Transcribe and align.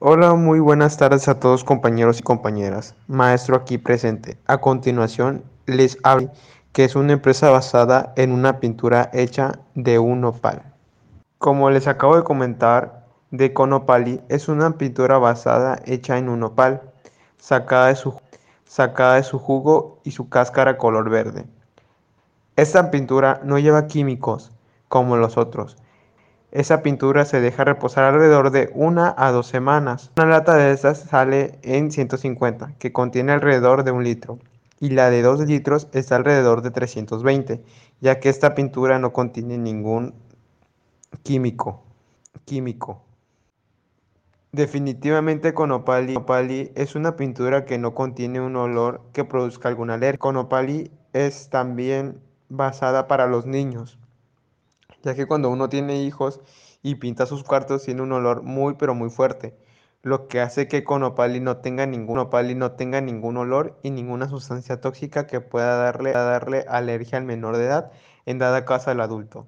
Hola, 0.00 0.34
muy 0.34 0.60
buenas 0.60 0.98
tardes 0.98 1.28
a 1.28 1.40
todos 1.40 1.64
compañeros 1.64 2.20
y 2.20 2.22
compañeras. 2.22 2.94
Maestro 3.06 3.56
aquí 3.56 3.78
presente. 3.78 4.36
A 4.46 4.58
continuación 4.58 5.44
les 5.64 5.96
hablo 6.02 6.30
que 6.72 6.84
es 6.84 6.94
una 6.94 7.14
empresa 7.14 7.48
basada 7.48 8.12
en 8.16 8.32
una 8.32 8.60
pintura 8.60 9.08
hecha 9.14 9.60
de 9.74 9.98
un 9.98 10.22
opal. 10.26 10.62
Como 11.38 11.70
les 11.70 11.86
acabo 11.88 12.16
de 12.16 12.24
comentar, 12.24 13.06
de 13.30 13.54
Conopali 13.54 14.20
es 14.28 14.48
una 14.48 14.76
pintura 14.76 15.16
basada 15.16 15.80
hecha 15.86 16.18
en 16.18 16.28
un 16.28 16.42
opal, 16.42 16.82
sacada 17.38 17.86
de 17.86 17.96
su, 17.96 18.14
sacada 18.66 19.14
de 19.14 19.22
su 19.22 19.38
jugo 19.38 20.00
y 20.04 20.10
su 20.10 20.28
cáscara 20.28 20.76
color 20.76 21.08
verde. 21.08 21.46
Esta 22.62 22.92
pintura 22.92 23.40
no 23.42 23.58
lleva 23.58 23.88
químicos 23.88 24.52
como 24.86 25.16
los 25.16 25.36
otros, 25.36 25.76
esa 26.52 26.80
pintura 26.80 27.24
se 27.24 27.40
deja 27.40 27.64
reposar 27.64 28.04
alrededor 28.04 28.52
de 28.52 28.70
una 28.72 29.12
a 29.18 29.32
dos 29.32 29.48
semanas. 29.48 30.12
Una 30.16 30.26
lata 30.26 30.54
de 30.54 30.70
estas 30.70 31.00
sale 31.00 31.58
en 31.62 31.90
150, 31.90 32.74
que 32.78 32.92
contiene 32.92 33.32
alrededor 33.32 33.82
de 33.82 33.90
un 33.90 34.04
litro, 34.04 34.38
y 34.78 34.90
la 34.90 35.10
de 35.10 35.22
2 35.22 35.40
litros 35.40 35.88
está 35.92 36.14
alrededor 36.14 36.62
de 36.62 36.70
320, 36.70 37.64
ya 38.00 38.20
que 38.20 38.28
esta 38.28 38.54
pintura 38.54 39.00
no 39.00 39.12
contiene 39.12 39.58
ningún 39.58 40.14
químico. 41.24 41.82
químico. 42.44 43.02
Definitivamente 44.52 45.52
Conopali, 45.52 46.14
Conopali 46.14 46.70
es 46.76 46.94
una 46.94 47.16
pintura 47.16 47.64
que 47.64 47.78
no 47.78 47.92
contiene 47.92 48.40
un 48.40 48.54
olor 48.54 49.00
que 49.12 49.24
produzca 49.24 49.68
alguna 49.68 49.94
alergia. 49.94 50.20
Conopali 50.20 50.92
es 51.12 51.48
también 51.48 52.20
basada 52.52 53.08
para 53.08 53.26
los 53.26 53.46
niños 53.46 53.98
ya 55.02 55.14
que 55.14 55.26
cuando 55.26 55.50
uno 55.50 55.68
tiene 55.68 56.02
hijos 56.02 56.40
y 56.82 56.96
pinta 56.96 57.26
sus 57.26 57.44
cuartos 57.44 57.84
tiene 57.84 58.02
un 58.02 58.12
olor 58.12 58.42
muy 58.42 58.74
pero 58.74 58.94
muy 58.94 59.10
fuerte, 59.10 59.56
lo 60.02 60.28
que 60.28 60.40
hace 60.40 60.68
que 60.68 60.84
Conopali 60.84 61.40
no 61.40 61.58
tenga 61.58 61.86
ningún 61.86 62.16
no 62.56 62.72
tenga 62.72 63.00
ningún 63.00 63.36
olor 63.36 63.78
y 63.82 63.90
ninguna 63.90 64.28
sustancia 64.28 64.80
tóxica 64.80 65.26
que 65.26 65.40
pueda 65.40 65.76
darle, 65.76 66.12
darle 66.12 66.64
alergia 66.68 67.18
al 67.18 67.24
menor 67.24 67.56
de 67.56 67.64
edad, 67.66 67.92
en 68.26 68.38
dada 68.38 68.64
caso 68.64 68.90
al 68.90 69.00
adulto. 69.00 69.46